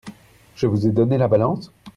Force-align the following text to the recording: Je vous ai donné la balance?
Je 0.55 0.65
vous 0.65 0.87
ai 0.87 0.91
donné 0.91 1.19
la 1.19 1.27
balance? 1.27 1.71